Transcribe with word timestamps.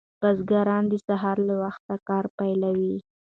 بزګران 0.21 0.83
د 0.91 0.93
سهار 1.07 1.37
له 1.47 1.55
وخته 1.63 1.95
کار 2.09 2.25
پیلوي. 2.37 2.95